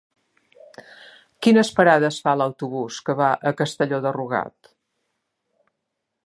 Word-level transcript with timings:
Quines 1.47 1.69
parades 1.79 2.17
fa 2.27 2.33
l'autobús 2.43 2.97
que 3.11 3.15
va 3.21 3.29
a 3.51 3.53
Castelló 3.61 4.01
de 4.07 4.15
Rugat? 4.17 4.73